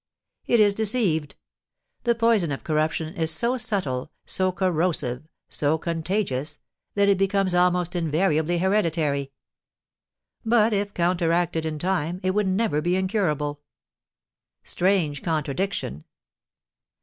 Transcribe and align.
It 0.47 0.59
is 0.59 0.73
deceived; 0.73 1.35
the 2.05 2.15
poison 2.15 2.51
of 2.51 2.63
corruption 2.63 3.13
is 3.13 3.29
so 3.29 3.55
subtle, 3.57 4.11
so 4.25 4.51
corrosive, 4.51 5.27
so 5.47 5.77
contagious, 5.77 6.59
that 6.95 7.07
it 7.07 7.19
becomes 7.19 7.53
almost 7.53 7.95
invariably 7.95 8.57
hereditary; 8.57 9.31
but, 10.43 10.73
if 10.73 10.95
counteracted 10.95 11.67
in 11.67 11.77
time, 11.77 12.19
it 12.23 12.31
would 12.31 12.47
never 12.47 12.81
be 12.81 12.95
incurable. 12.95 13.61
Strange 14.63 15.21
contradiction! 15.21 16.05